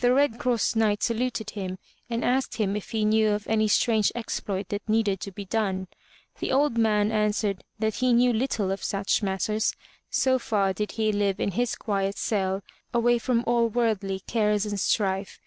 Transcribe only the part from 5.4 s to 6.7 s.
done. The